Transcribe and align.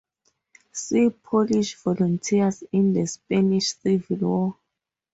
See 0.71 1.11
Polish 1.11 1.75
Volunteers 1.75 2.63
in 2.71 2.91
the 2.91 3.05
Spanish 3.05 3.75
Civil 3.75 4.17
War. 4.17 4.57